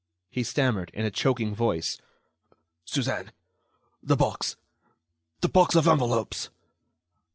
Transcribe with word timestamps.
He 0.31 0.41
stammered, 0.41 0.89
in 0.95 1.05
a 1.05 1.11
choking 1.11 1.53
voice: 1.53 1.99
"Suzanne... 2.85 3.31
the 4.01 4.15
box... 4.15 4.55
the 5.41 5.47
box 5.47 5.75
of 5.75 5.87
envelopes?" 5.87 6.49